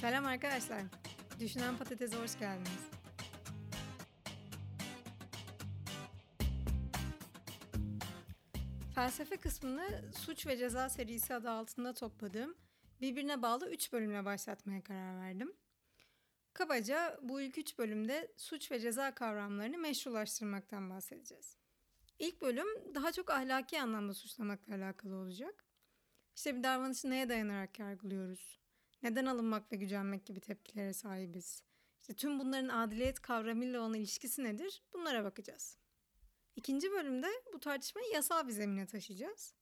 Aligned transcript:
Selam 0.00 0.26
arkadaşlar. 0.26 0.82
Düşünen 1.40 1.76
Patates'e 1.76 2.16
hoş 2.16 2.38
geldiniz. 2.38 2.90
Felsefe 8.94 9.36
kısmını 9.36 10.12
Suç 10.18 10.46
ve 10.46 10.56
Ceza 10.56 10.88
serisi 10.88 11.34
adı 11.34 11.50
altında 11.50 11.94
topladığım 11.94 12.54
birbirine 13.00 13.42
bağlı 13.42 13.70
3 13.70 13.92
bölümle 13.92 14.24
başlatmaya 14.24 14.82
karar 14.82 15.20
verdim. 15.20 15.52
Kabaca 16.52 17.18
bu 17.22 17.40
ilk 17.40 17.58
3 17.58 17.78
bölümde 17.78 18.32
suç 18.36 18.70
ve 18.70 18.80
ceza 18.80 19.14
kavramlarını 19.14 19.78
meşrulaştırmaktan 19.78 20.90
bahsedeceğiz. 20.90 21.56
İlk 22.18 22.42
bölüm 22.42 22.94
daha 22.94 23.12
çok 23.12 23.30
ahlaki 23.30 23.82
anlamda 23.82 24.14
suçlamakla 24.14 24.74
alakalı 24.74 25.16
olacak. 25.16 25.64
İşte 26.36 26.56
bir 26.56 26.62
davranışı 26.62 27.10
neye 27.10 27.28
dayanarak 27.28 27.78
yargılıyoruz? 27.78 28.65
Neden 29.06 29.26
alınmak 29.26 29.72
ve 29.72 29.76
gücenmek 29.76 30.26
gibi 30.26 30.40
tepkilere 30.40 30.92
sahibiz? 30.92 31.62
İşte 32.00 32.14
tüm 32.14 32.38
bunların 32.38 32.68
adiliyet 32.68 33.20
kavramıyla 33.20 33.80
olan 33.80 33.94
ilişkisi 33.94 34.44
nedir? 34.44 34.82
Bunlara 34.92 35.24
bakacağız. 35.24 35.78
İkinci 36.56 36.90
bölümde 36.90 37.26
bu 37.54 37.60
tartışmayı 37.60 38.08
yasal 38.12 38.46
bir 38.46 38.52
zemine 38.52 38.86
taşıyacağız. 38.86 39.54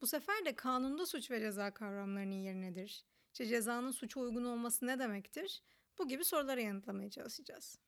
Bu 0.00 0.06
sefer 0.06 0.44
de 0.44 0.56
kanunda 0.56 1.06
suç 1.06 1.30
ve 1.30 1.40
ceza 1.40 1.74
kavramlarının 1.74 2.34
yerinedir. 2.34 3.04
İşte 3.32 3.46
cezanın 3.46 3.90
suça 3.90 4.20
uygun 4.20 4.44
olması 4.44 4.86
ne 4.86 4.98
demektir? 4.98 5.62
Bu 5.98 6.08
gibi 6.08 6.24
sorulara 6.24 6.60
yanıtlamaya 6.60 7.10
çalışacağız. 7.10 7.78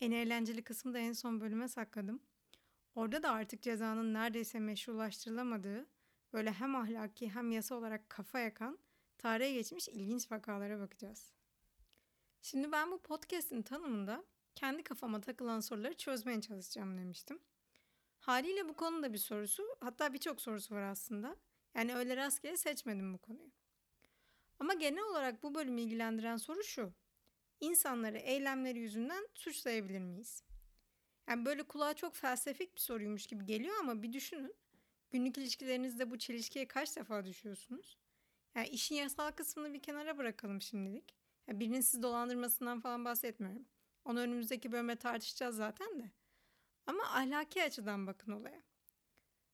En 0.00 0.10
eğlenceli 0.10 0.64
kısmı 0.64 0.94
da 0.94 0.98
en 0.98 1.12
son 1.12 1.40
bölüme 1.40 1.68
sakladım. 1.68 2.22
Orada 2.94 3.22
da 3.22 3.30
artık 3.30 3.62
cezanın 3.62 4.14
neredeyse 4.14 4.58
meşrulaştırılamadığı, 4.58 5.86
böyle 6.32 6.52
hem 6.52 6.76
ahlaki 6.76 7.30
hem 7.30 7.50
yasa 7.50 7.74
olarak 7.74 8.10
kafa 8.10 8.38
yakan, 8.38 8.78
tarihe 9.18 9.52
geçmiş 9.52 9.88
ilginç 9.88 10.32
vakalara 10.32 10.80
bakacağız. 10.80 11.32
Şimdi 12.42 12.72
ben 12.72 12.90
bu 12.90 13.02
podcast'in 13.02 13.62
tanımında 13.62 14.24
kendi 14.54 14.82
kafama 14.82 15.20
takılan 15.20 15.60
soruları 15.60 15.94
çözmeye 15.94 16.40
çalışacağım 16.40 16.98
demiştim. 16.98 17.38
Haliyle 18.18 18.68
bu 18.68 18.74
konuda 18.74 19.12
bir 19.12 19.18
sorusu, 19.18 19.76
hatta 19.80 20.12
birçok 20.12 20.40
sorusu 20.40 20.74
var 20.74 20.82
aslında. 20.82 21.36
Yani 21.74 21.94
öyle 21.94 22.16
rastgele 22.16 22.56
seçmedim 22.56 23.14
bu 23.14 23.18
konuyu. 23.18 23.50
Ama 24.58 24.74
genel 24.74 25.04
olarak 25.04 25.42
bu 25.42 25.54
bölümü 25.54 25.80
ilgilendiren 25.80 26.36
soru 26.36 26.64
şu. 26.64 26.92
İnsanları 27.60 28.18
eylemleri 28.18 28.78
yüzünden 28.78 29.28
suçlayabilir 29.34 30.00
miyiz? 30.00 30.42
Yani 31.28 31.44
böyle 31.44 31.62
kulağa 31.62 31.94
çok 31.94 32.16
felsefik 32.16 32.74
bir 32.74 32.80
soruymuş 32.80 33.26
gibi 33.26 33.44
geliyor 33.44 33.76
ama 33.80 34.02
bir 34.02 34.12
düşünün. 34.12 34.54
Günlük 35.10 35.38
ilişkilerinizde 35.38 36.10
bu 36.10 36.18
çelişkiye 36.18 36.68
kaç 36.68 36.96
defa 36.96 37.24
düşüyorsunuz? 37.24 37.98
Yani 38.54 38.68
işin 38.68 38.94
yasal 38.94 39.30
kısmını 39.30 39.74
bir 39.74 39.82
kenara 39.82 40.18
bırakalım 40.18 40.60
şimdilik. 40.60 41.14
Yani 41.46 41.60
birinin 41.60 41.80
sizi 41.80 42.02
dolandırmasından 42.02 42.80
falan 42.80 43.04
bahsetmiyorum. 43.04 43.66
Onu 44.04 44.20
önümüzdeki 44.20 44.72
bölümde 44.72 44.96
tartışacağız 44.96 45.56
zaten 45.56 46.00
de. 46.00 46.10
Ama 46.86 47.02
ahlaki 47.02 47.62
açıdan 47.62 48.06
bakın 48.06 48.32
olaya. 48.32 48.62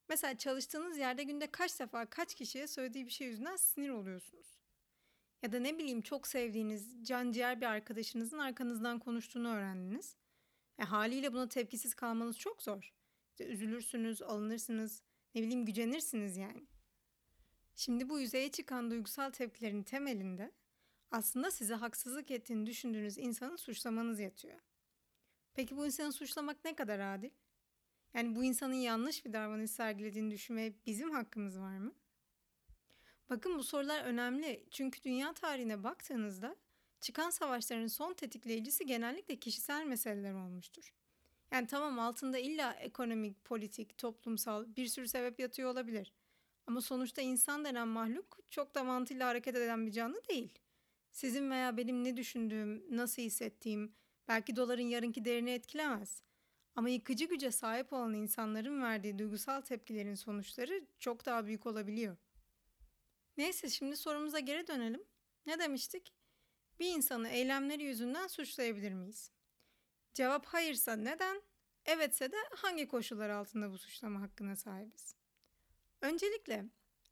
Mesela 0.09 0.39
çalıştığınız 0.39 0.99
yerde 0.99 1.23
günde 1.23 1.47
kaç 1.47 1.81
defa 1.81 2.07
kaç 2.07 2.35
kişiye 2.35 2.67
söylediği 2.67 3.07
bir 3.07 3.11
şey 3.11 3.29
yüzünden 3.29 3.57
sinir 3.57 3.89
oluyorsunuz? 3.89 4.59
Ya 5.43 5.53
da 5.53 5.59
ne 5.59 5.79
bileyim 5.79 6.03
çok 6.03 6.27
sevdiğiniz 6.27 7.07
can 7.07 7.33
ciğer 7.33 7.61
bir 7.61 7.67
arkadaşınızın 7.67 8.39
arkanızdan 8.39 8.99
konuştuğunu 8.99 9.49
öğrendiniz. 9.49 10.17
E, 10.79 10.83
haliyle 10.83 11.33
buna 11.33 11.49
tepkisiz 11.49 11.95
kalmanız 11.95 12.39
çok 12.39 12.63
zor. 12.63 12.95
İşte 13.31 13.45
üzülürsünüz, 13.45 14.23
alınırsınız, 14.23 15.03
ne 15.35 15.43
bileyim 15.43 15.67
gücenirsiniz 15.67 16.37
yani. 16.37 16.67
Şimdi 17.75 18.09
bu 18.09 18.21
yüzeye 18.21 18.51
çıkan 18.51 18.91
duygusal 18.91 19.31
tepkilerin 19.31 19.83
temelinde 19.83 20.53
aslında 21.11 21.51
size 21.51 21.75
haksızlık 21.75 22.31
ettiğini 22.31 22.67
düşündüğünüz 22.67 23.19
insanı 23.19 23.59
suçlamanız 23.59 24.21
yatıyor. 24.21 24.61
Peki 25.55 25.77
bu 25.77 25.87
insanı 25.87 26.13
suçlamak 26.13 26.65
ne 26.65 26.75
kadar 26.75 26.99
adil? 27.15 27.31
Yani 28.15 28.37
bu 28.37 28.45
insanın 28.45 28.75
yanlış 28.75 29.25
bir 29.25 29.33
davranış 29.33 29.71
sergilediğini 29.71 30.31
düşünmeye 30.31 30.75
bizim 30.87 31.11
hakkımız 31.11 31.61
var 31.61 31.79
mı? 31.79 31.95
Bakın 33.31 33.59
bu 33.59 33.65
sorular 33.65 34.05
önemli 34.05 34.67
çünkü 34.71 35.03
dünya 35.03 35.33
tarihine 35.33 35.85
baktığınızda 35.85 36.57
çıkan 37.01 37.31
savaşların 37.31 37.87
son 37.87 38.15
tetikleyicisi 38.15 38.87
genellikle 38.87 39.37
kişisel 39.37 39.85
meseleler 39.87 40.33
olmuştur. 40.35 40.95
Yani 41.51 41.67
tamam 41.67 41.99
altında 41.99 42.39
illa 42.39 42.73
ekonomik, 42.73 43.45
politik, 43.45 43.99
toplumsal 43.99 44.77
bir 44.77 44.87
sürü 44.87 45.09
sebep 45.09 45.41
yatıyor 45.41 45.71
olabilir. 45.71 46.13
Ama 46.67 46.81
sonuçta 46.81 47.23
insan 47.23 47.65
denen 47.65 47.89
mahluk 47.89 48.39
çok 48.51 48.75
da 48.75 48.85
mantığıyla 48.85 49.29
hareket 49.29 49.57
eden 49.57 49.87
bir 49.87 49.93
canlı 49.93 50.21
değil. 50.29 50.59
Sizin 51.11 51.51
veya 51.51 51.77
benim 51.77 52.05
ne 52.05 52.17
düşündüğüm, 52.17 52.97
nasıl 52.97 53.23
hissettiğim, 53.23 53.95
belki 54.29 54.57
doların 54.57 54.83
yarınki 54.83 55.25
değerini 55.25 55.51
etkilemez. 55.51 56.23
Ama 56.77 56.89
yıkıcı 56.89 57.25
güce 57.25 57.51
sahip 57.51 57.93
olan 57.93 58.15
insanların 58.15 58.83
verdiği 58.83 59.19
duygusal 59.19 59.61
tepkilerin 59.61 60.15
sonuçları 60.15 60.87
çok 60.99 61.27
daha 61.27 61.47
büyük 61.47 61.67
olabiliyor. 61.67 62.17
Neyse 63.37 63.71
şimdi 63.71 63.97
sorumuza 63.97 64.39
geri 64.39 64.67
dönelim. 64.67 65.05
Ne 65.47 65.59
demiştik? 65.59 66.15
Bir 66.81 66.95
insanı 66.95 67.29
eylemleri 67.29 67.83
yüzünden 67.83 68.27
suçlayabilir 68.27 68.93
miyiz? 68.93 69.31
Cevap 70.15 70.47
hayırsa 70.47 70.97
neden? 70.97 71.43
Evetse 71.85 72.33
de 72.33 72.37
hangi 72.57 72.89
koşullar 72.89 73.31
altında 73.31 73.71
bu 73.71 73.79
suçlama 73.79 74.21
hakkına 74.21 74.57
sahibiz? 74.57 75.24
Öncelikle 76.05 76.65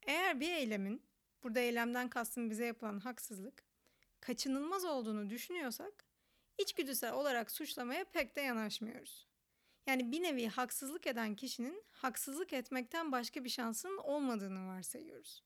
eğer 0.07 0.41
bir 0.41 0.53
eylemin, 0.53 1.03
burada 1.43 1.61
eylemden 1.61 2.09
kastım 2.09 2.51
bize 2.51 2.67
yapılan 2.67 3.01
haksızlık, 3.01 3.65
kaçınılmaz 4.21 4.85
olduğunu 4.85 5.31
düşünüyorsak 5.31 6.05
içgüdüsel 6.59 7.13
olarak 7.13 7.51
suçlamaya 7.51 8.05
pek 8.05 8.37
de 8.37 8.41
yanaşmıyoruz. 8.41 9.29
Yani 9.87 10.13
bir 10.13 10.23
nevi 10.23 10.47
haksızlık 10.47 11.07
eden 11.07 11.37
kişinin 11.37 11.85
haksızlık 11.91 12.53
etmekten 12.53 13.13
başka 13.13 13.45
bir 13.45 13.49
şansının 13.49 13.99
olmadığını 13.99 14.67
varsayıyoruz. 14.67 15.45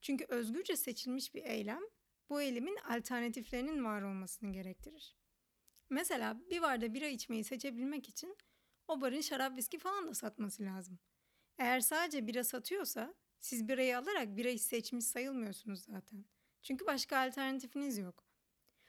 Çünkü 0.00 0.24
özgürce 0.28 0.76
seçilmiş 0.76 1.34
bir 1.34 1.44
eylem 1.44 1.82
bu 2.28 2.42
eylemin 2.42 2.76
alternatiflerinin 2.76 3.84
var 3.84 4.02
olmasını 4.02 4.52
gerektirir. 4.52 5.16
Mesela 5.90 6.40
bir 6.50 6.62
barda 6.62 6.94
bira 6.94 7.06
içmeyi 7.06 7.44
seçebilmek 7.44 8.08
için 8.08 8.36
o 8.88 9.00
barın 9.00 9.20
şarap 9.20 9.56
viski 9.56 9.78
falan 9.78 10.08
da 10.08 10.14
satması 10.14 10.62
lazım. 10.62 10.98
Eğer 11.58 11.80
sadece 11.80 12.26
bira 12.26 12.44
satıyorsa 12.44 13.14
siz 13.40 13.68
birayı 13.68 13.98
alarak 13.98 14.36
birayı 14.36 14.58
seçmiş 14.58 15.04
sayılmıyorsunuz 15.04 15.80
zaten. 15.84 16.24
Çünkü 16.62 16.86
başka 16.86 17.18
alternatifiniz 17.18 17.98
yok. 17.98 18.24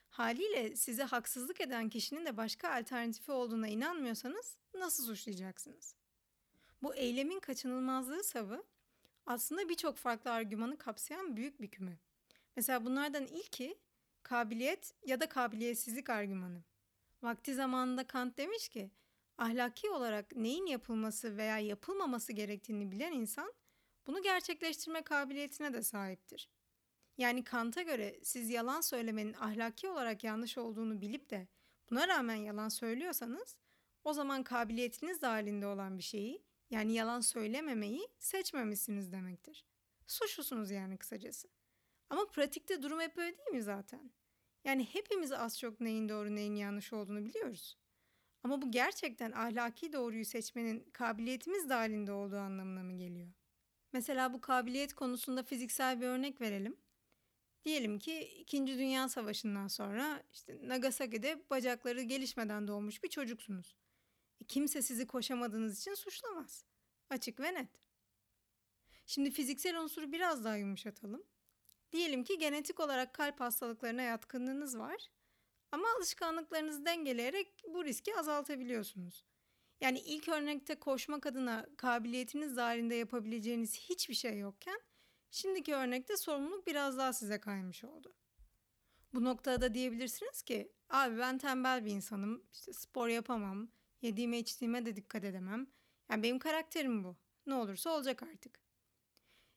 Haliyle 0.10 0.76
size 0.76 1.04
haksızlık 1.04 1.62
eden 1.62 1.90
kişinin 1.90 2.26
de 2.26 2.38
başka 2.38 2.74
alternatifi 2.74 3.32
olduğuna 3.32 3.68
inanmıyorsanız 3.68 4.58
nasıl 4.74 5.04
suçlayacaksınız? 5.06 5.96
Bu 6.84 6.96
eylemin 6.96 7.40
kaçınılmazlığı 7.40 8.24
savı 8.24 8.64
aslında 9.26 9.70
birçok 9.70 9.98
farklı 9.98 10.32
argümanı 10.32 10.78
kapsayan 10.78 11.36
büyük 11.36 11.62
bir 11.62 11.68
küme. 11.68 11.98
Mesela 12.56 12.86
bunlardan 12.86 13.26
ilki 13.26 13.78
kabiliyet 14.24 14.94
ya 15.06 15.20
da 15.20 15.30
kabiliyetsizlik 15.30 16.10
argümanı. 16.10 16.64
Vakti 17.24 17.54
zamanında 17.56 18.08
Kant 18.08 18.38
demiş 18.38 18.70
ki 18.70 18.92
ahlaki 19.38 19.90
olarak 19.90 20.36
neyin 20.36 20.66
yapılması 20.66 21.38
veya 21.38 21.60
yapılmaması 21.60 22.34
gerektiğini 22.34 22.92
bilen 22.92 23.12
insan 23.12 23.54
bunu 24.08 24.22
gerçekleştirme 24.22 25.02
kabiliyetine 25.02 25.74
de 25.74 25.84
sahiptir. 25.84 26.50
Yani 27.18 27.44
Kant'a 27.44 27.82
göre 27.82 28.20
siz 28.24 28.50
yalan 28.50 28.82
söylemenin 28.82 29.34
ahlaki 29.34 29.90
olarak 29.90 30.24
yanlış 30.24 30.58
olduğunu 30.58 31.02
bilip 31.02 31.30
de 31.30 31.48
buna 31.90 32.08
rağmen 32.08 32.36
yalan 32.36 32.70
söylüyorsanız 32.70 33.58
o 34.04 34.14
zaman 34.14 34.44
kabiliyetiniz 34.44 35.22
dahilinde 35.22 35.68
olan 35.68 35.98
bir 35.98 36.04
şeyi 36.04 36.44
yani 36.70 36.94
yalan 36.94 37.22
söylememeyi 37.22 38.08
seçmemişsiniz 38.20 39.12
demektir. 39.12 39.66
Suçlusunuz 40.08 40.72
yani 40.72 40.98
kısacası. 40.98 41.48
Ama 42.10 42.28
pratikte 42.28 42.84
durum 42.84 43.00
hep 43.00 43.18
öyle 43.18 43.38
değil 43.38 43.50
mi 43.50 43.64
zaten? 43.64 44.12
Yani 44.64 44.86
hepimiz 44.86 45.32
az 45.32 45.60
çok 45.60 45.80
neyin 45.80 46.10
doğru 46.10 46.36
neyin 46.36 46.56
yanlış 46.56 46.94
olduğunu 46.94 47.26
biliyoruz. 47.26 47.78
Ama 48.44 48.62
bu 48.62 48.72
gerçekten 48.72 49.32
ahlaki 49.32 49.94
doğruyu 49.94 50.26
seçmenin 50.26 50.90
kabiliyetimiz 50.94 51.70
dahilinde 51.70 52.12
olduğu 52.12 52.38
anlamına 52.38 52.84
mı 52.84 52.98
geliyor? 52.98 53.28
Mesela 53.94 54.34
bu 54.34 54.42
kabiliyet 54.42 54.94
konusunda 54.94 55.44
fiziksel 55.44 56.02
bir 56.02 56.08
örnek 56.08 56.42
verelim. 56.42 56.78
Diyelim 57.66 58.00
ki 58.00 58.20
2. 58.20 58.68
Dünya 58.68 59.10
Savaşı'ndan 59.10 59.68
sonra 59.68 60.24
işte 60.34 60.60
Nagasaki'de 60.64 61.44
bacakları 61.50 62.02
gelişmeden 62.02 62.68
doğmuş 62.68 63.04
bir 63.04 63.10
çocuksunuz. 63.10 63.76
E 64.42 64.46
kimse 64.46 64.82
sizi 64.82 65.08
koşamadığınız 65.08 65.80
için 65.80 65.94
suçlamaz. 65.94 66.66
Açık 67.10 67.40
ve 67.40 67.54
net. 67.54 67.70
Şimdi 69.06 69.32
fiziksel 69.32 69.80
unsuru 69.80 70.12
biraz 70.12 70.44
daha 70.44 70.56
yumuşatalım. 70.56 71.24
Diyelim 71.92 72.24
ki 72.24 72.38
genetik 72.38 72.80
olarak 72.80 73.14
kalp 73.14 73.40
hastalıklarına 73.40 74.02
yatkınlığınız 74.02 74.80
var 74.80 75.10
ama 75.74 75.88
alışkanlıklarınızı 75.98 76.86
dengeleyerek 76.86 77.64
bu 77.74 77.86
riski 77.86 78.16
azaltabiliyorsunuz. 78.16 79.26
Yani 79.82 80.00
ilk 80.00 80.30
örnekte 80.30 80.76
koşmak 80.76 81.26
adına 81.26 81.68
kabiliyetiniz 81.78 82.58
dahilinde 82.58 82.96
yapabileceğiniz 82.96 83.76
hiçbir 83.80 84.14
şey 84.14 84.40
yokken 84.40 84.82
şimdiki 85.32 85.76
örnekte 85.76 86.18
sorumluluk 86.18 86.68
biraz 86.68 86.98
daha 86.98 87.14
size 87.14 87.40
kaymış 87.40 87.84
oldu. 87.84 88.14
Bu 89.14 89.24
noktada 89.24 89.74
diyebilirsiniz 89.74 90.42
ki 90.42 90.72
abi 90.90 91.18
ben 91.18 91.38
tembel 91.38 91.86
bir 91.86 91.92
insanım 91.92 92.44
işte 92.54 92.74
spor 92.74 93.08
yapamam 93.08 93.68
yediğime 94.02 94.40
içtiğime 94.40 94.86
de 94.86 94.96
dikkat 94.96 95.24
edemem. 95.24 95.68
Yani 96.10 96.24
benim 96.24 96.40
karakterim 96.40 97.04
bu 97.04 97.16
ne 97.46 97.54
olursa 97.54 97.90
olacak 97.90 98.24
artık. 98.24 98.60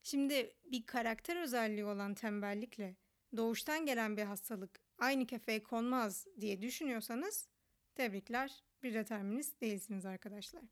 Şimdi 0.03 0.57
bir 0.65 0.87
karakter 0.87 1.37
özelliği 1.37 1.85
olan 1.85 2.15
tembellikle 2.15 2.97
doğuştan 3.37 3.87
gelen 3.87 4.17
bir 4.17 4.23
hastalık 4.23 4.86
aynı 4.99 5.27
kefeye 5.27 5.63
konmaz 5.63 6.27
diye 6.41 6.63
düşünüyorsanız 6.63 7.49
tebrikler 7.95 8.65
bir 8.83 8.95
determinist 8.95 9.61
değilsiniz 9.61 10.07
arkadaşlar. 10.07 10.63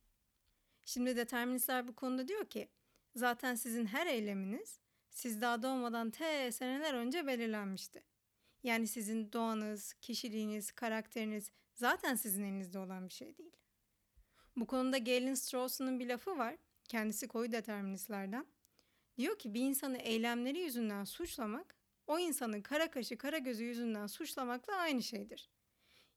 Şimdi 0.84 1.16
deterministler 1.16 1.88
bu 1.88 1.94
konuda 1.94 2.28
diyor 2.28 2.44
ki 2.44 2.68
zaten 3.16 3.54
sizin 3.54 3.86
her 3.86 4.06
eyleminiz 4.06 4.80
siz 5.10 5.40
daha 5.40 5.62
doğmadan 5.62 6.10
te 6.10 6.52
seneler 6.52 6.94
önce 6.94 7.26
belirlenmişti. 7.26 8.04
Yani 8.62 8.86
sizin 8.86 9.32
doğanız, 9.32 9.94
kişiliğiniz, 9.94 10.72
karakteriniz 10.72 11.50
zaten 11.74 12.14
sizin 12.14 12.42
elinizde 12.44 12.78
olan 12.78 13.08
bir 13.08 13.14
şey 13.14 13.38
değil. 13.38 13.56
Bu 14.56 14.66
konuda 14.66 14.98
Galen 14.98 15.34
Strawson'un 15.34 16.00
bir 16.00 16.06
lafı 16.06 16.38
var. 16.38 16.56
Kendisi 16.88 17.28
koyu 17.28 17.52
deterministlerden. 17.52 18.46
Diyor 19.18 19.38
ki 19.38 19.54
bir 19.54 19.60
insanı 19.60 19.98
eylemleri 19.98 20.58
yüzünden 20.58 21.04
suçlamak, 21.04 21.76
o 22.06 22.18
insanın 22.18 22.62
kara 22.62 22.90
kaşı 22.90 23.18
kara 23.18 23.38
gözü 23.38 23.64
yüzünden 23.64 24.06
suçlamakla 24.06 24.74
aynı 24.76 25.02
şeydir. 25.02 25.50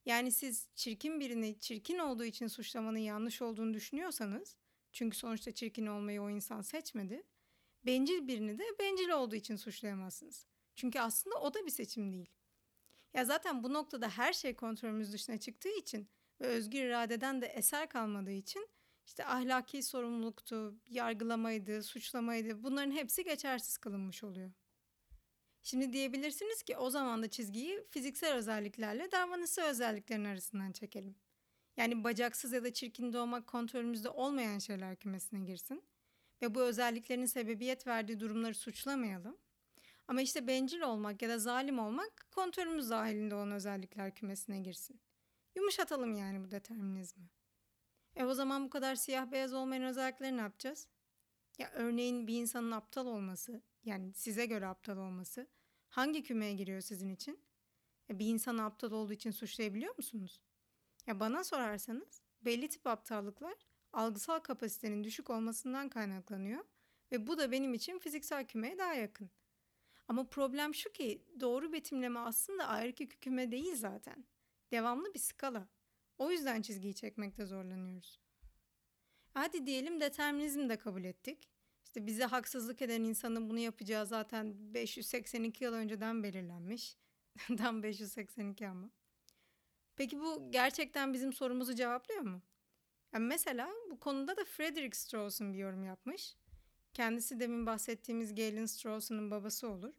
Yani 0.06 0.32
siz 0.32 0.68
çirkin 0.76 1.20
birini 1.20 1.60
çirkin 1.60 1.98
olduğu 1.98 2.24
için 2.24 2.48
suçlamanın 2.48 2.98
yanlış 2.98 3.42
olduğunu 3.42 3.74
düşünüyorsanız, 3.74 4.56
çünkü 4.92 5.18
sonuçta 5.18 5.52
çirkin 5.52 5.86
olmayı 5.86 6.22
o 6.22 6.30
insan 6.30 6.62
seçmedi, 6.62 7.24
bencil 7.86 8.28
birini 8.28 8.60
de 8.60 8.64
bencil 8.80 9.10
olduğu 9.10 9.36
için 9.36 9.56
suçlayamazsınız. 9.56 10.48
Çünkü 10.76 11.00
aslında 11.00 11.36
o 11.42 11.54
da 11.54 11.66
bir 11.66 11.72
seçim 11.72 12.12
değil. 12.12 12.30
Ya 13.14 13.26
zaten 13.26 13.64
bu 13.64 13.74
noktada 13.74 14.10
her 14.10 14.34
şey 14.34 14.56
kontrolümüz 14.56 15.14
dışına 15.14 15.38
çıktığı 15.38 15.78
için 15.78 16.10
ve 16.42 16.46
özgür 16.46 16.80
iradeden 16.84 17.42
de 17.42 17.46
eser 17.46 17.90
kalmadığı 17.90 18.32
için 18.32 18.70
işte 19.06 19.26
ahlaki 19.26 19.84
sorumluluktu, 19.84 20.76
yargılamaydı, 20.88 21.84
suçlamaydı 21.84 22.64
bunların 22.64 22.92
hepsi 22.92 23.24
geçersiz 23.24 23.78
kılınmış 23.78 24.24
oluyor. 24.24 24.52
Şimdi 25.68 25.94
diyebilirsiniz 25.94 26.64
ki 26.64 26.78
o 26.78 26.90
zaman 26.90 27.24
da 27.24 27.30
çizgiyi 27.30 27.84
fiziksel 27.90 28.34
özelliklerle 28.34 29.12
davranışsal 29.12 29.64
özelliklerin 29.64 30.26
arasından 30.26 30.72
çekelim. 30.72 31.16
Yani 31.78 32.04
bacaksız 32.04 32.54
ya 32.54 32.64
da 32.64 32.74
çirkin 32.74 33.14
doğmak 33.14 33.48
kontrolümüzde 33.48 34.10
olmayan 34.10 34.60
şeyler 34.60 34.96
kümesine 34.96 35.40
girsin 35.40 35.84
ve 36.42 36.56
bu 36.56 36.62
özelliklerin 36.62 37.26
sebebiyet 37.26 37.88
verdiği 37.88 38.20
durumları 38.20 38.56
suçlamayalım. 38.56 39.38
Ama 40.08 40.22
işte 40.22 40.48
bencil 40.48 40.82
olmak 40.82 41.22
ya 41.22 41.30
da 41.30 41.40
zalim 41.40 41.80
olmak 41.80 42.28
kontrolümüz 42.32 42.90
dahilinde 42.90 43.36
olan 43.36 43.52
özellikler 43.52 44.16
kümesine 44.16 44.60
girsin. 44.60 45.02
Yumuşatalım 45.56 46.16
yani 46.16 46.44
bu 46.44 46.52
determinizmi. 46.52 47.30
E 48.16 48.26
o 48.26 48.34
zaman 48.34 48.66
bu 48.66 48.70
kadar 48.70 48.96
siyah 48.96 49.32
beyaz 49.32 49.54
olmayan 49.54 49.84
özellikleri 49.84 50.38
ne 50.38 50.42
yapacağız? 50.42 50.88
Ya 51.58 51.72
örneğin 51.74 52.28
bir 52.28 52.42
insanın 52.42 52.72
aptal 52.72 53.06
olması, 53.06 53.62
yani 53.84 54.14
size 54.14 54.46
göre 54.46 54.68
aptal 54.68 54.98
olması 54.98 55.48
hangi 55.90 56.24
kümeye 56.24 56.54
giriyor 56.54 56.82
sizin 56.82 57.10
için? 57.10 57.40
Bir 58.10 58.26
insan 58.26 58.58
aptal 58.58 58.92
olduğu 58.92 59.14
için 59.14 59.32
suçlayabiliyor 59.32 59.98
musunuz? 59.98 60.42
Ya 61.08 61.20
bana 61.20 61.44
sorarsanız 61.44 62.22
belli 62.42 62.70
tip 62.70 62.88
aptallıklar 62.88 63.56
algısal 63.94 64.40
kapasitenin 64.40 65.04
düşük 65.04 65.30
olmasından 65.30 65.90
kaynaklanıyor 65.90 66.66
ve 67.12 67.28
bu 67.28 67.38
da 67.38 67.52
benim 67.52 67.74
için 67.74 68.00
fiziksel 68.00 68.48
kümeye 68.48 68.78
daha 68.78 68.94
yakın. 68.94 69.30
Ama 70.08 70.30
problem 70.30 70.76
şu 70.76 70.92
ki 70.92 71.26
doğru 71.40 71.74
betimleme 71.74 72.20
aslında 72.20 72.68
ayrıki 72.68 73.08
küme 73.08 73.52
değil 73.52 73.76
zaten. 73.76 74.26
Devamlı 74.72 75.14
bir 75.14 75.20
skala. 75.20 75.68
O 76.18 76.32
yüzden 76.32 76.62
çizgiyi 76.62 76.96
çekmekte 76.96 77.46
zorlanıyoruz. 77.46 78.20
Hadi 79.34 79.66
diyelim 79.66 80.02
determinizmi 80.02 80.70
de 80.70 80.78
kabul 80.78 81.04
ettik. 81.04 81.50
İşte 81.88 82.06
bize 82.06 82.24
haksızlık 82.24 82.82
eden 82.82 83.04
insanın 83.04 83.50
bunu 83.50 83.60
yapacağı 83.60 84.06
zaten 84.06 84.74
582 84.74 85.64
yıl 85.64 85.74
önceden 85.74 86.24
belirlenmiş. 86.24 86.98
Tam 87.58 87.84
582 87.84 88.68
ama. 88.68 88.90
Peki 89.96 90.20
bu 90.20 90.52
gerçekten 90.52 91.14
bizim 91.14 91.34
sorumuzu 91.34 91.76
cevaplıyor 91.76 92.22
mu? 92.22 92.42
Yani 93.14 93.26
mesela 93.26 93.70
bu 93.90 94.00
konuda 94.00 94.38
da 94.38 94.46
Frederick 94.46 94.98
Strauss'un 94.98 95.54
bir 95.54 95.58
yorum 95.58 95.84
yapmış. 95.84 96.36
Kendisi 96.94 97.40
demin 97.40 97.66
bahsettiğimiz 97.66 98.36
Galen 98.36 98.66
Strauss'un 98.66 99.32
babası 99.32 99.70
olur. 99.70 99.94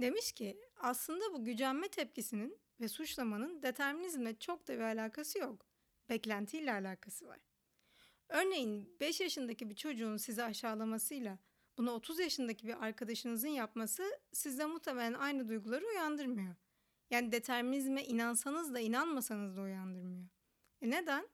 Demiş 0.00 0.32
ki 0.32 0.60
aslında 0.76 1.32
bu 1.32 1.44
gücenme 1.44 1.88
tepkisinin 1.88 2.58
ve 2.80 2.88
suçlamanın 2.88 3.62
determinizmle 3.62 4.38
çok 4.38 4.68
da 4.68 4.74
bir 4.74 4.82
alakası 4.82 5.38
yok. 5.38 5.66
Beklentiyle 6.08 6.72
alakası 6.72 7.26
var. 7.26 7.47
Örneğin 8.28 8.96
5 9.00 9.20
yaşındaki 9.20 9.70
bir 9.70 9.74
çocuğun 9.74 10.16
sizi 10.16 10.42
aşağılamasıyla 10.42 11.38
bunu 11.78 11.90
30 11.90 12.18
yaşındaki 12.18 12.66
bir 12.66 12.84
arkadaşınızın 12.84 13.48
yapması 13.48 14.20
sizde 14.32 14.66
muhtemelen 14.66 15.14
aynı 15.14 15.48
duyguları 15.48 15.86
uyandırmıyor. 15.86 16.54
Yani 17.10 17.32
determinizme 17.32 18.04
inansanız 18.04 18.74
da 18.74 18.80
inanmasanız 18.80 19.56
da 19.56 19.60
uyandırmıyor. 19.60 20.28
E 20.82 20.90
neden? 20.90 21.28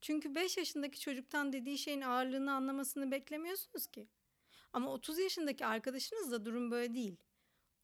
Çünkü 0.00 0.34
5 0.34 0.56
yaşındaki 0.56 1.00
çocuktan 1.00 1.52
dediği 1.52 1.78
şeyin 1.78 2.00
ağırlığını 2.00 2.52
anlamasını 2.52 3.10
beklemiyorsunuz 3.10 3.86
ki. 3.86 4.08
Ama 4.72 4.92
30 4.92 5.18
yaşındaki 5.18 5.66
arkadaşınız 5.66 6.30
da 6.32 6.44
durum 6.44 6.70
böyle 6.70 6.94
değil. 6.94 7.16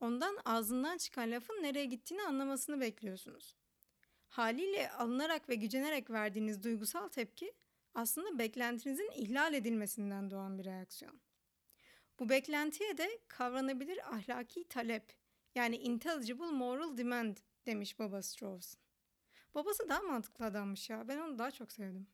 Ondan 0.01 0.39
ağzından 0.45 0.99
çıkan 0.99 1.31
lafın 1.31 1.63
nereye 1.63 1.85
gittiğini 1.85 2.23
anlamasını 2.23 2.81
bekliyorsunuz. 2.81 3.57
Haliyle 4.29 4.91
alınarak 4.91 5.49
ve 5.49 5.55
gücenerek 5.55 6.11
verdiğiniz 6.11 6.63
duygusal 6.63 7.09
tepki 7.09 7.53
aslında 7.95 8.39
beklentinizin 8.39 9.11
ihlal 9.15 9.55
edilmesinden 9.55 10.31
doğan 10.31 10.59
bir 10.59 10.65
reaksiyon. 10.65 11.21
Bu 12.19 12.29
beklentiye 12.29 12.99
de 12.99 13.19
kavranabilir 13.29 14.15
ahlaki 14.15 14.69
talep 14.69 15.13
yani 15.55 15.77
intelligible 15.77 16.51
moral 16.51 16.97
demand 16.97 17.37
demiş 17.67 17.99
baba 17.99 18.23
Strauss. 18.23 18.77
Babası 19.55 19.89
daha 19.89 20.03
mantıklı 20.03 20.45
adammış 20.45 20.91
ya 20.91 21.09
ben 21.09 21.19
onu 21.19 21.39
daha 21.39 21.51
çok 21.51 21.73
sevdim. 21.73 22.07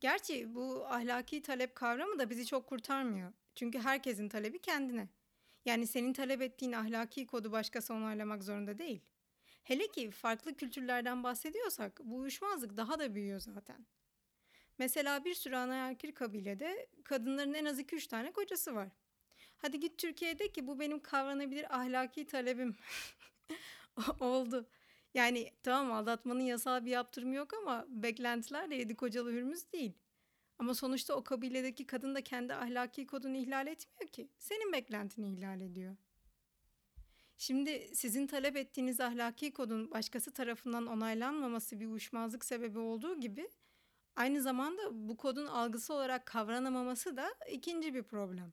Gerçi 0.00 0.54
bu 0.54 0.86
ahlaki 0.86 1.42
talep 1.42 1.74
kavramı 1.74 2.18
da 2.18 2.30
bizi 2.30 2.46
çok 2.46 2.66
kurtarmıyor. 2.66 3.32
Çünkü 3.54 3.78
herkesin 3.78 4.28
talebi 4.28 4.58
kendine. 4.58 5.08
Yani 5.64 5.86
senin 5.86 6.12
talep 6.12 6.42
ettiğin 6.42 6.72
ahlaki 6.72 7.26
kodu 7.26 7.52
başkası 7.52 7.94
onaylamak 7.94 8.44
zorunda 8.44 8.78
değil. 8.78 9.00
Hele 9.64 9.88
ki 9.88 10.10
farklı 10.10 10.54
kültürlerden 10.54 11.22
bahsediyorsak 11.22 12.00
bu 12.04 12.16
uyuşmazlık 12.16 12.76
daha 12.76 12.98
da 12.98 13.14
büyüyor 13.14 13.40
zaten. 13.40 13.86
Mesela 14.78 15.24
bir 15.24 15.34
sürü 15.34 15.56
anaerkil 15.56 16.12
kabilede 16.12 16.86
kadınların 17.04 17.54
en 17.54 17.64
az 17.64 17.80
2-3 17.80 18.08
tane 18.08 18.32
kocası 18.32 18.74
var. 18.74 18.88
Hadi 19.56 19.80
git 19.80 19.98
Türkiye'de 19.98 20.52
ki 20.52 20.66
bu 20.66 20.80
benim 20.80 21.00
kavranabilir 21.00 21.76
ahlaki 21.78 22.26
talebim. 22.26 22.76
Oldu. 24.20 24.68
Yani 25.14 25.52
tamam 25.62 25.92
aldatmanın 25.92 26.40
yasal 26.40 26.84
bir 26.84 26.90
yaptırımı 26.90 27.34
yok 27.34 27.54
ama 27.54 27.86
beklentiler 27.88 28.70
de 28.70 28.74
yedi 28.74 28.96
kocalı 28.96 29.32
hürmüz 29.32 29.72
değil. 29.72 29.92
Ama 30.58 30.74
sonuçta 30.74 31.14
o 31.14 31.24
kabiledeki 31.24 31.86
kadın 31.86 32.14
da 32.14 32.20
kendi 32.24 32.54
ahlaki 32.54 33.06
kodunu 33.06 33.36
ihlal 33.36 33.66
etmiyor 33.66 34.12
ki. 34.12 34.28
Senin 34.38 34.72
beklentini 34.72 35.32
ihlal 35.32 35.60
ediyor. 35.60 35.96
Şimdi 37.36 37.90
sizin 37.94 38.26
talep 38.26 38.56
ettiğiniz 38.56 39.00
ahlaki 39.00 39.52
kodun 39.52 39.90
başkası 39.90 40.32
tarafından 40.32 40.86
onaylanmaması 40.86 41.80
bir 41.80 41.86
uyuşmazlık 41.86 42.44
sebebi 42.44 42.78
olduğu 42.78 43.20
gibi 43.20 43.48
aynı 44.16 44.42
zamanda 44.42 45.08
bu 45.08 45.16
kodun 45.16 45.46
algısı 45.46 45.94
olarak 45.94 46.26
kavranamaması 46.26 47.16
da 47.16 47.34
ikinci 47.50 47.94
bir 47.94 48.02
problem. 48.02 48.52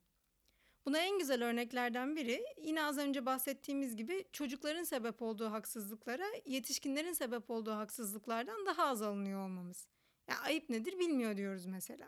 Buna 0.86 0.98
en 0.98 1.20
güzel 1.20 1.44
örneklerden 1.44 2.16
biri 2.16 2.46
yine 2.62 2.84
az 2.84 2.98
önce 2.98 3.26
bahsettiğimiz 3.26 3.96
gibi 3.96 4.26
çocukların 4.32 4.84
sebep 4.84 5.22
olduğu 5.22 5.52
haksızlıklara 5.52 6.26
yetişkinlerin 6.46 7.14
sebep 7.14 7.50
olduğu 7.50 7.72
haksızlıklardan 7.72 8.66
daha 8.66 8.86
az 8.86 9.02
alınıyor 9.02 9.46
olmamız. 9.46 9.88
Ya 10.28 10.40
ayıp 10.40 10.70
nedir 10.70 11.00
bilmiyor 11.00 11.38
diyoruz 11.38 11.66
mesela. 11.66 12.08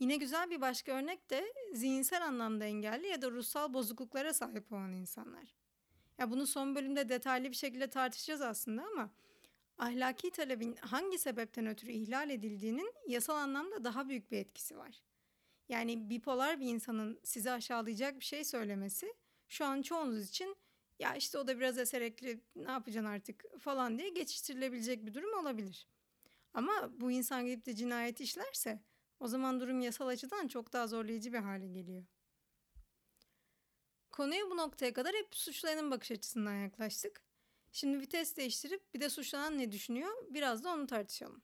Yine 0.00 0.16
güzel 0.16 0.50
bir 0.50 0.60
başka 0.60 0.92
örnek 0.92 1.30
de 1.30 1.52
zihinsel 1.72 2.26
anlamda 2.26 2.64
engelli 2.64 3.06
ya 3.06 3.22
da 3.22 3.30
ruhsal 3.30 3.72
bozukluklara 3.72 4.34
sahip 4.34 4.72
olan 4.72 4.92
insanlar. 4.92 5.54
Ya 6.18 6.30
bunu 6.30 6.46
son 6.46 6.74
bölümde 6.74 7.08
detaylı 7.08 7.50
bir 7.50 7.56
şekilde 7.56 7.90
tartışacağız 7.90 8.40
aslında 8.40 8.84
ama 8.92 9.10
ahlaki 9.78 10.30
talebin 10.30 10.76
hangi 10.76 11.18
sebepten 11.18 11.66
ötürü 11.66 11.92
ihlal 11.92 12.30
edildiğinin 12.30 12.94
yasal 13.08 13.36
anlamda 13.36 13.84
daha 13.84 14.08
büyük 14.08 14.30
bir 14.30 14.38
etkisi 14.38 14.76
var. 14.76 15.02
Yani 15.68 16.10
bipolar 16.10 16.60
bir 16.60 16.66
insanın 16.66 17.20
sizi 17.24 17.50
aşağılayacak 17.50 18.20
bir 18.20 18.24
şey 18.24 18.44
söylemesi 18.44 19.14
şu 19.48 19.64
an 19.64 19.82
çoğunuz 19.82 20.28
için 20.28 20.56
ya 20.98 21.14
işte 21.14 21.38
o 21.38 21.46
da 21.46 21.58
biraz 21.58 21.78
eserekli 21.78 22.40
ne 22.56 22.70
yapacaksın 22.70 23.10
artık 23.10 23.44
falan 23.60 23.98
diye 23.98 24.08
geçiştirilebilecek 24.08 25.06
bir 25.06 25.14
durum 25.14 25.38
olabilir. 25.38 25.88
Ama 26.54 26.90
bu 27.00 27.10
insan 27.10 27.46
gidip 27.46 27.66
de 27.66 27.74
cinayet 27.74 28.20
işlerse 28.20 28.80
o 29.20 29.28
zaman 29.28 29.60
durum 29.60 29.80
yasal 29.80 30.06
açıdan 30.06 30.48
çok 30.48 30.72
daha 30.72 30.86
zorlayıcı 30.86 31.32
bir 31.32 31.38
hale 31.38 31.66
geliyor. 31.66 32.04
Konuya 34.10 34.50
bu 34.50 34.56
noktaya 34.56 34.92
kadar 34.92 35.14
hep 35.14 35.34
suçlayanın 35.34 35.90
bakış 35.90 36.10
açısından 36.10 36.54
yaklaştık. 36.54 37.25
Şimdi 37.76 38.00
vites 38.00 38.36
değiştirip 38.36 38.94
bir 38.94 39.00
de 39.00 39.10
suçlanan 39.10 39.58
ne 39.58 39.72
düşünüyor 39.72 40.10
biraz 40.30 40.64
da 40.64 40.72
onu 40.72 40.86
tartışalım. 40.86 41.42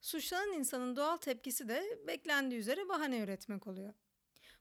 Suçlanan 0.00 0.52
insanın 0.52 0.96
doğal 0.96 1.16
tepkisi 1.16 1.68
de 1.68 1.98
beklendiği 2.06 2.60
üzere 2.60 2.88
bahane 2.88 3.18
üretmek 3.18 3.66
oluyor. 3.66 3.94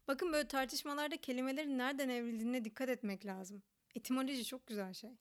Bakın 0.07 0.33
böyle 0.33 0.47
tartışmalarda 0.47 1.17
kelimelerin 1.17 1.77
nereden 1.77 2.09
evrildiğine 2.09 2.65
dikkat 2.65 2.89
etmek 2.89 3.25
lazım. 3.25 3.63
Etimoloji 3.95 4.45
çok 4.45 4.67
güzel 4.67 4.93
şey. 4.93 5.17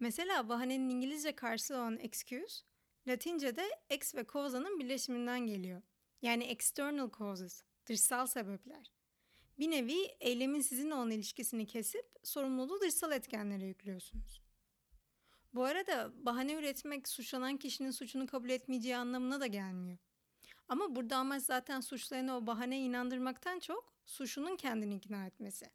Mesela 0.00 0.48
bahanenin 0.48 0.88
İngilizce 0.88 1.34
karşılığı 1.34 1.78
olan 1.78 1.98
excuse, 1.98 2.64
Latince'de 3.06 3.80
ex 3.90 4.14
ve 4.14 4.26
causa'nın 4.32 4.80
birleşiminden 4.80 5.46
geliyor. 5.46 5.82
Yani 6.22 6.44
external 6.44 7.10
causes, 7.18 7.62
dışsal 7.86 8.26
sebepler. 8.26 8.92
Bir 9.58 9.70
nevi 9.70 9.98
eylemin 10.20 10.60
sizinle 10.60 10.94
olan 10.94 11.10
ilişkisini 11.10 11.66
kesip 11.66 12.06
sorumluluğu 12.22 12.80
dışsal 12.80 13.12
etkenlere 13.12 13.66
yüklüyorsunuz. 13.66 14.42
Bu 15.54 15.64
arada 15.64 16.12
bahane 16.14 16.52
üretmek 16.52 17.08
suçlanan 17.08 17.56
kişinin 17.56 17.90
suçunu 17.90 18.26
kabul 18.26 18.50
etmeyeceği 18.50 18.96
anlamına 18.96 19.40
da 19.40 19.46
gelmiyor. 19.46 19.98
Ama 20.68 20.96
burada 20.96 21.16
amaç 21.16 21.42
zaten 21.42 21.80
suçlayanı 21.80 22.36
o 22.36 22.46
bahaneye 22.46 22.82
inandırmaktan 22.82 23.58
çok 23.58 23.92
suçunun 24.06 24.56
kendini 24.56 24.94
ikna 24.96 25.26
etmesi. 25.26 25.66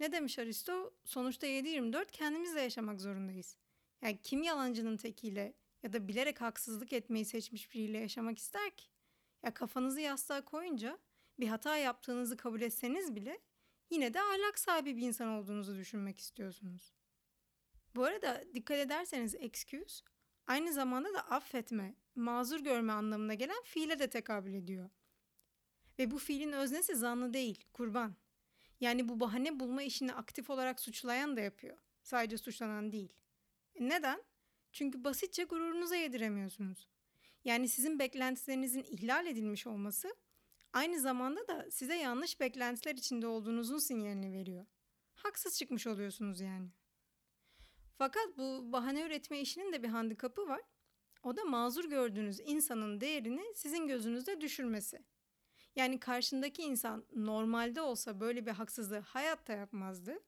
Ne 0.00 0.12
demiş 0.12 0.38
Aristo? 0.38 0.94
Sonuçta 1.04 1.46
7-24 1.46 2.10
kendimizle 2.10 2.60
yaşamak 2.60 3.00
zorundayız. 3.00 3.56
Yani 4.02 4.18
kim 4.22 4.42
yalancının 4.42 4.96
tekiyle 4.96 5.54
ya 5.82 5.92
da 5.92 6.08
bilerek 6.08 6.40
haksızlık 6.40 6.92
etmeyi 6.92 7.24
seçmiş 7.24 7.74
biriyle 7.74 7.98
yaşamak 7.98 8.38
ister 8.38 8.70
ki? 8.70 8.86
Ya 9.42 9.54
kafanızı 9.54 10.00
yastığa 10.00 10.44
koyunca 10.44 10.98
bir 11.40 11.48
hata 11.48 11.76
yaptığınızı 11.76 12.36
kabul 12.36 12.60
etseniz 12.60 13.14
bile 13.14 13.38
yine 13.90 14.14
de 14.14 14.20
ahlak 14.20 14.58
sahibi 14.58 14.96
bir 14.96 15.02
insan 15.02 15.28
olduğunuzu 15.28 15.76
düşünmek 15.76 16.18
istiyorsunuz. 16.18 16.92
Bu 17.94 18.04
arada 18.04 18.44
dikkat 18.54 18.78
ederseniz 18.78 19.34
excuse 19.34 20.04
aynı 20.46 20.72
zamanda 20.72 21.14
da 21.14 21.30
affetme, 21.30 21.94
mazur 22.14 22.60
görme 22.60 22.92
anlamına 22.92 23.34
gelen 23.34 23.62
fiile 23.64 23.98
de 23.98 24.10
tekabül 24.10 24.54
ediyor. 24.54 24.90
Ve 25.98 26.10
bu 26.10 26.18
fiilin 26.18 26.52
öznesi 26.52 26.94
zanlı 26.94 27.34
değil, 27.34 27.64
kurban. 27.72 28.14
Yani 28.80 29.08
bu 29.08 29.20
bahane 29.20 29.60
bulma 29.60 29.82
işini 29.82 30.12
aktif 30.12 30.50
olarak 30.50 30.80
suçlayan 30.80 31.36
da 31.36 31.40
yapıyor. 31.40 31.78
Sadece 32.02 32.38
suçlanan 32.38 32.92
değil. 32.92 33.12
E 33.74 33.88
neden? 33.88 34.22
Çünkü 34.72 35.04
basitçe 35.04 35.44
gururunuza 35.44 35.96
yediremiyorsunuz. 35.96 36.88
Yani 37.44 37.68
sizin 37.68 37.98
beklentilerinizin 37.98 38.82
ihlal 38.82 39.26
edilmiş 39.26 39.66
olması 39.66 40.16
aynı 40.72 41.00
zamanda 41.00 41.48
da 41.48 41.70
size 41.70 41.94
yanlış 41.94 42.40
beklentiler 42.40 42.94
içinde 42.94 43.26
olduğunuzun 43.26 43.78
sinyalini 43.78 44.32
veriyor. 44.32 44.66
Haksız 45.14 45.58
çıkmış 45.58 45.86
oluyorsunuz 45.86 46.40
yani. 46.40 46.68
Fakat 47.98 48.38
bu 48.38 48.72
bahane 48.72 49.02
üretme 49.02 49.40
işinin 49.40 49.72
de 49.72 49.82
bir 49.82 49.88
handikapı 49.88 50.48
var. 50.48 50.60
O 51.22 51.36
da 51.36 51.44
mazur 51.44 51.84
gördüğünüz 51.84 52.40
insanın 52.40 53.00
değerini 53.00 53.42
sizin 53.54 53.86
gözünüzde 53.86 54.40
düşürmesi. 54.40 55.04
Yani 55.76 56.00
karşındaki 56.00 56.62
insan 56.62 57.04
normalde 57.16 57.80
olsa 57.80 58.20
böyle 58.20 58.46
bir 58.46 58.50
haksızlığı 58.50 58.98
hayatta 58.98 59.52
yapmazdı. 59.52 60.18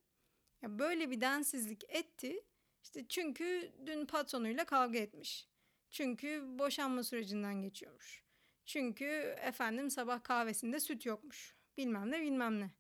Ya 0.63 0.79
böyle 0.79 1.11
bir 1.11 1.21
densizlik 1.21 1.85
etti. 1.89 2.45
İşte 2.83 3.09
çünkü 3.09 3.73
dün 3.87 4.07
patronuyla 4.07 4.65
kavga 4.65 4.99
etmiş. 4.99 5.49
Çünkü 5.91 6.43
boşanma 6.59 7.03
sürecinden 7.03 7.63
geçiyormuş. 7.63 8.25
Çünkü 8.65 9.05
efendim 9.43 9.91
sabah 9.91 10.25
kahvesinde 10.25 10.81
süt 10.81 11.07
yokmuş. 11.07 11.57
Bilmem 11.77 12.11
ne 12.11 12.23
bilmem 12.23 12.61
ne. 12.61 12.71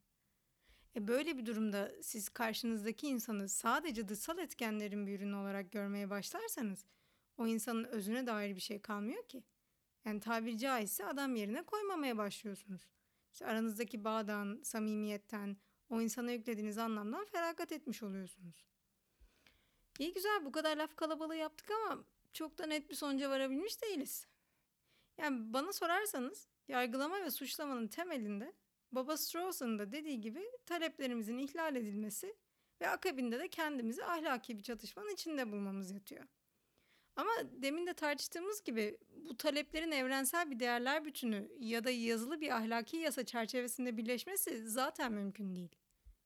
E 0.96 1.08
böyle 1.08 1.38
bir 1.38 1.46
durumda 1.46 1.92
siz 2.02 2.28
karşınızdaki 2.28 3.08
insanı 3.08 3.48
sadece 3.48 4.08
dışsal 4.08 4.38
etkenlerin 4.38 5.06
bir 5.06 5.18
ürünü 5.18 5.34
olarak 5.34 5.72
görmeye 5.72 6.10
başlarsanız 6.10 6.84
o 7.36 7.46
insanın 7.46 7.84
özüne 7.84 8.26
dair 8.26 8.56
bir 8.56 8.60
şey 8.60 8.82
kalmıyor 8.82 9.28
ki. 9.28 9.44
Yani 10.04 10.20
tabiri 10.20 10.58
caizse 10.58 11.06
adam 11.06 11.36
yerine 11.36 11.62
koymamaya 11.62 12.18
başlıyorsunuz. 12.18 12.88
İşte 13.32 13.46
aranızdaki 13.46 14.04
bağdan, 14.04 14.60
samimiyetten, 14.64 15.56
o 15.88 16.00
insana 16.00 16.30
yüklediğiniz 16.30 16.78
anlamdan 16.78 17.24
feragat 17.24 17.72
etmiş 17.72 18.02
oluyorsunuz. 18.02 18.66
İyi 19.98 20.12
güzel 20.12 20.44
bu 20.44 20.52
kadar 20.52 20.76
laf 20.76 20.96
kalabalığı 20.96 21.36
yaptık 21.36 21.70
ama 21.70 22.04
çok 22.32 22.58
da 22.58 22.66
net 22.66 22.90
bir 22.90 22.94
sonuca 22.94 23.30
varabilmiş 23.30 23.82
değiliz. 23.82 24.26
Yani 25.22 25.52
bana 25.52 25.72
sorarsanız 25.72 26.48
yargılama 26.68 27.22
ve 27.22 27.30
suçlamanın 27.30 27.88
temelinde 27.88 28.52
Baba 28.92 29.16
Strawson'un 29.16 29.78
da 29.78 29.92
dediği 29.92 30.20
gibi 30.20 30.42
taleplerimizin 30.66 31.38
ihlal 31.38 31.76
edilmesi 31.76 32.36
ve 32.80 32.88
akabinde 32.88 33.38
de 33.38 33.48
kendimizi 33.48 34.04
ahlaki 34.04 34.58
bir 34.58 34.62
çatışmanın 34.62 35.12
içinde 35.14 35.52
bulmamız 35.52 35.90
yatıyor. 35.90 36.24
Ama 37.16 37.30
demin 37.52 37.86
de 37.86 37.94
tartıştığımız 37.94 38.62
gibi 38.64 38.98
bu 39.16 39.36
taleplerin 39.36 39.90
evrensel 39.90 40.50
bir 40.50 40.60
değerler 40.60 41.04
bütünü 41.04 41.48
ya 41.58 41.84
da 41.84 41.90
yazılı 41.90 42.40
bir 42.40 42.56
ahlaki 42.56 42.96
yasa 42.96 43.24
çerçevesinde 43.24 43.96
birleşmesi 43.96 44.68
zaten 44.68 45.12
mümkün 45.12 45.56
değil. 45.56 45.76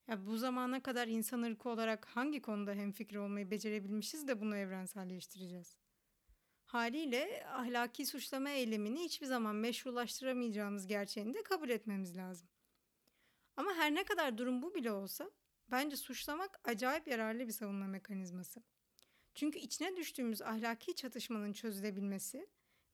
Ya 0.08 0.26
bu 0.26 0.36
zamana 0.36 0.82
kadar 0.82 1.08
insan 1.08 1.42
ırkı 1.42 1.68
olarak 1.68 2.06
hangi 2.06 2.42
konuda 2.42 2.72
hemfikir 2.72 3.16
olmayı 3.16 3.50
becerebilmişiz 3.50 4.28
de 4.28 4.40
bunu 4.40 4.56
evrenselleştireceğiz? 4.56 5.85
Haliyle 6.66 7.46
ahlaki 7.46 8.06
suçlama 8.06 8.50
eylemini 8.50 9.04
hiçbir 9.04 9.26
zaman 9.26 9.56
meşrulaştıramayacağımız 9.56 10.86
gerçeğini 10.86 11.34
de 11.34 11.42
kabul 11.42 11.68
etmemiz 11.68 12.16
lazım. 12.16 12.48
Ama 13.56 13.74
her 13.74 13.94
ne 13.94 14.04
kadar 14.04 14.38
durum 14.38 14.62
bu 14.62 14.74
bile 14.74 14.92
olsa 14.92 15.30
bence 15.70 15.96
suçlamak 15.96 16.60
acayip 16.64 17.08
yararlı 17.08 17.46
bir 17.46 17.52
savunma 17.52 17.86
mekanizması. 17.86 18.62
Çünkü 19.34 19.58
içine 19.58 19.96
düştüğümüz 19.96 20.42
ahlaki 20.42 20.94
çatışmanın 20.94 21.52
çözülebilmesi 21.52 22.46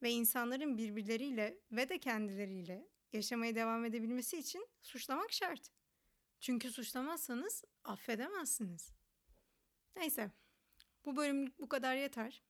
ve 0.03 0.11
insanların 0.11 0.79
birbirleriyle 0.79 1.59
ve 1.73 1.89
de 1.89 1.99
kendileriyle 1.99 2.89
yaşamaya 3.13 3.55
devam 3.55 3.85
edebilmesi 3.85 4.39
için 4.39 4.69
suçlamak 4.83 5.33
şart. 5.33 5.71
Çünkü 6.41 6.71
suçlamazsanız 6.71 7.65
affedemezsiniz. 7.85 8.93
Neyse, 9.97 10.31
bu 11.05 11.17
bölümlük 11.17 11.59
bu 11.59 11.69
kadar 11.69 11.97
yeter. 11.97 12.43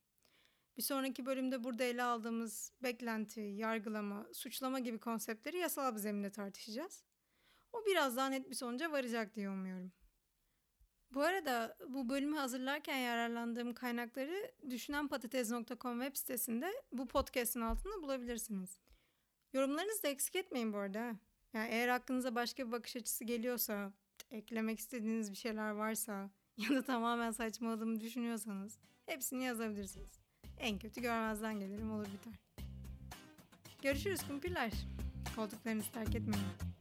Bir 0.76 0.82
sonraki 0.82 1.26
bölümde 1.26 1.64
burada 1.64 1.84
ele 1.84 2.02
aldığımız 2.02 2.72
beklenti, 2.82 3.40
yargılama, 3.40 4.26
suçlama 4.32 4.78
gibi 4.78 4.98
konseptleri 4.98 5.56
yasal 5.56 5.94
bir 5.94 5.98
zeminde 5.98 6.30
tartışacağız. 6.30 7.04
O 7.72 7.86
biraz 7.86 8.16
daha 8.16 8.28
net 8.28 8.50
bir 8.50 8.54
sonuca 8.54 8.92
varacak 8.92 9.34
diye 9.34 9.50
umuyorum. 9.50 9.92
Bu 11.14 11.22
arada 11.22 11.76
bu 11.88 12.08
bölümü 12.08 12.36
hazırlarken 12.36 12.96
yararlandığım 12.96 13.74
kaynakları 13.74 14.52
düşünenpatates.com 14.70 16.00
web 16.00 16.16
sitesinde 16.16 16.72
bu 16.92 17.08
podcast'in 17.08 17.60
altında 17.60 18.02
bulabilirsiniz. 18.02 18.80
Yorumlarınızı 19.52 20.02
da 20.02 20.08
eksik 20.08 20.36
etmeyin 20.36 20.72
bu 20.72 20.78
arada. 20.78 21.16
Yani 21.52 21.68
eğer 21.70 21.88
aklınıza 21.88 22.34
başka 22.34 22.66
bir 22.66 22.72
bakış 22.72 22.96
açısı 22.96 23.24
geliyorsa, 23.24 23.92
eklemek 24.30 24.78
istediğiniz 24.78 25.30
bir 25.30 25.36
şeyler 25.36 25.70
varsa 25.70 26.30
ya 26.56 26.68
da 26.70 26.82
tamamen 26.82 27.30
saçmaladığımı 27.30 28.00
düşünüyorsanız 28.00 28.78
hepsini 29.06 29.44
yazabilirsiniz. 29.44 30.21
En 30.62 30.78
kötü 30.78 31.00
görmezden 31.00 31.60
gelirim 31.60 31.92
olur 31.92 32.06
biter. 32.06 32.32
Görüşürüz 33.82 34.22
kumpirler. 34.28 34.72
Koltuklarınızı 35.36 35.92
terk 35.92 36.14
etmeyin. 36.14 36.71